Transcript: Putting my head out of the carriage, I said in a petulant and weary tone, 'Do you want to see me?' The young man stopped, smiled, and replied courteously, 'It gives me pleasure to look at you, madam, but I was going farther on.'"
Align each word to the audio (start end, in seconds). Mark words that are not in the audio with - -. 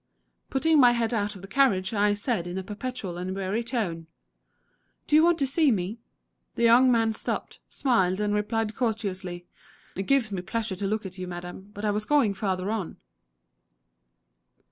Putting 0.49 0.79
my 0.79 0.93
head 0.93 1.13
out 1.13 1.35
of 1.35 1.43
the 1.43 1.47
carriage, 1.47 1.93
I 1.93 2.13
said 2.15 2.47
in 2.47 2.57
a 2.57 2.63
petulant 2.63 3.27
and 3.27 3.37
weary 3.37 3.63
tone, 3.63 4.07
'Do 5.05 5.15
you 5.15 5.23
want 5.23 5.37
to 5.37 5.45
see 5.45 5.69
me?' 5.71 5.99
The 6.55 6.63
young 6.63 6.91
man 6.91 7.13
stopped, 7.13 7.59
smiled, 7.69 8.19
and 8.19 8.33
replied 8.33 8.73
courteously, 8.75 9.45
'It 9.95 10.03
gives 10.07 10.31
me 10.31 10.41
pleasure 10.41 10.75
to 10.75 10.87
look 10.87 11.05
at 11.05 11.19
you, 11.19 11.27
madam, 11.27 11.69
but 11.75 11.85
I 11.85 11.91
was 11.91 12.05
going 12.05 12.33
farther 12.33 12.71
on.'" 12.71 12.97